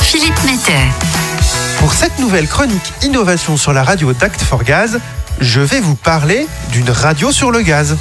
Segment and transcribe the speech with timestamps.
[0.00, 0.86] Philippe Mettet.
[1.80, 5.00] Pour cette nouvelle chronique Innovation sur la radio d'Act for Gaz,
[5.40, 7.96] je vais vous parler d'une radio sur le gaz.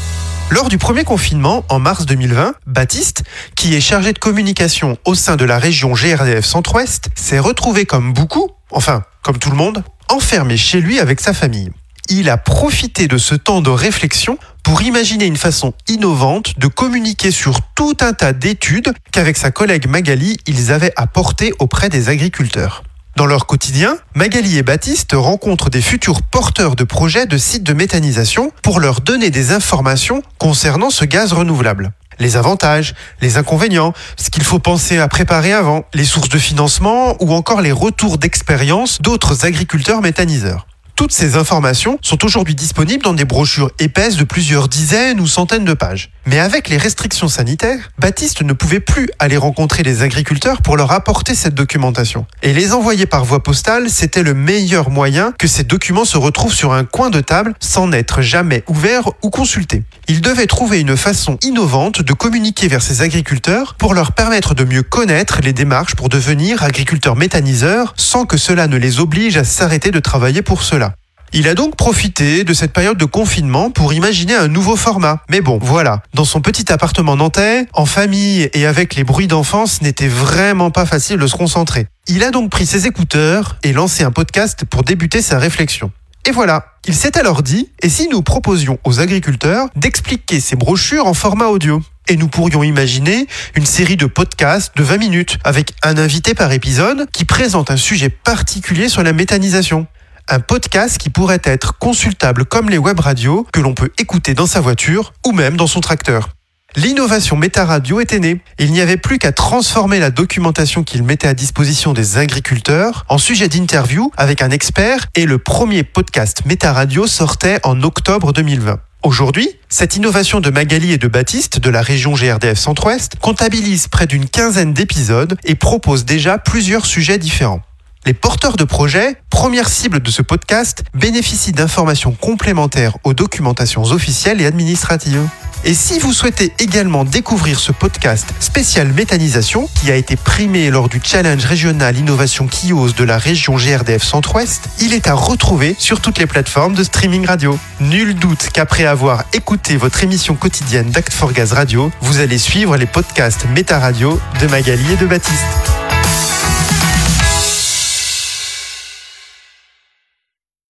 [0.51, 3.23] Lors du premier confinement, en mars 2020, Baptiste,
[3.55, 8.13] qui est chargé de communication au sein de la région GRDF Centre-Ouest, s'est retrouvé comme
[8.13, 11.71] beaucoup, enfin comme tout le monde, enfermé chez lui avec sa famille.
[12.09, 14.37] Il a profité de ce temps de réflexion
[14.69, 19.87] pour imaginer une façon innovante de communiquer sur tout un tas d'études qu'avec sa collègue
[19.87, 22.83] Magali, ils avaient apportées auprès des agriculteurs.
[23.15, 27.73] Dans leur quotidien, Magali et Baptiste rencontrent des futurs porteurs de projets de sites de
[27.73, 31.91] méthanisation pour leur donner des informations concernant ce gaz renouvelable.
[32.19, 37.17] Les avantages, les inconvénients, ce qu'il faut penser à préparer avant, les sources de financement
[37.21, 40.67] ou encore les retours d'expérience d'autres agriculteurs méthaniseurs.
[40.99, 45.63] Toutes ces informations sont aujourd'hui disponibles dans des brochures épaisses de plusieurs dizaines ou centaines
[45.63, 46.11] de pages.
[46.25, 50.91] Mais avec les restrictions sanitaires, Baptiste ne pouvait plus aller rencontrer les agriculteurs pour leur
[50.91, 52.25] apporter cette documentation.
[52.43, 56.53] Et les envoyer par voie postale, c'était le meilleur moyen que ces documents se retrouvent
[56.53, 59.83] sur un coin de table sans n'être jamais ouverts ou consultés.
[60.09, 64.65] Il devait trouver une façon innovante de communiquer vers ces agriculteurs pour leur permettre de
[64.65, 69.45] mieux connaître les démarches pour devenir agriculteurs méthaniseurs sans que cela ne les oblige à
[69.45, 70.88] s'arrêter de travailler pour cela.
[71.31, 75.21] Il a donc profité de cette période de confinement pour imaginer un nouveau format.
[75.29, 79.83] Mais bon, voilà, dans son petit appartement nantais, en famille et avec les bruits d'enfance,
[79.83, 81.87] n'était vraiment pas facile de se concentrer.
[82.07, 85.91] Il a donc pris ses écouteurs et lancé un podcast pour débuter sa réflexion.
[86.25, 91.05] Et voilà, il s'est alors dit, et si nous proposions aux agriculteurs d'expliquer ces brochures
[91.05, 91.81] en format audio?
[92.07, 96.51] Et nous pourrions imaginer une série de podcasts de 20 minutes avec un invité par
[96.51, 99.85] épisode qui présente un sujet particulier sur la méthanisation
[100.29, 104.45] un podcast qui pourrait être consultable comme les web radios que l'on peut écouter dans
[104.45, 106.29] sa voiture ou même dans son tracteur.
[106.75, 108.41] L'innovation Méta Radio était née.
[108.59, 113.17] Il n'y avait plus qu'à transformer la documentation qu'il mettait à disposition des agriculteurs en
[113.17, 118.79] sujet d'interview avec un expert et le premier podcast Méta Radio sortait en octobre 2020.
[119.01, 124.05] Aujourd'hui, cette innovation de Magali et de Baptiste de la région GRDF Centre-Ouest comptabilise près
[124.05, 127.61] d'une quinzaine d'épisodes et propose déjà plusieurs sujets différents.
[128.05, 134.41] Les porteurs de projets, première cible de ce podcast, bénéficient d'informations complémentaires aux documentations officielles
[134.41, 135.25] et administratives.
[135.63, 140.89] Et si vous souhaitez également découvrir ce podcast spécial méthanisation qui a été primé lors
[140.89, 146.01] du challenge régional innovation Kios de la région GRDF Centre-Ouest, il est à retrouver sur
[146.01, 147.57] toutes les plateformes de streaming radio.
[147.79, 152.75] Nul doute qu'après avoir écouté votre émission quotidienne d'Act for Gaz Radio, vous allez suivre
[152.75, 155.78] les podcasts Méta Radio de Magali et de Baptiste.